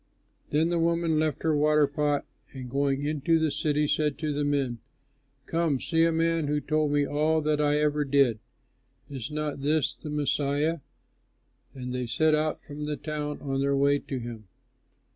[0.49, 4.43] Then the woman left her water pot and going into the city said to the
[4.43, 4.79] men,
[5.45, 8.39] "Come, see a man who told me all that I ever did.
[9.11, 10.79] Is not this the Messiah?"
[11.75, 14.47] And they set out from the town on their way to him.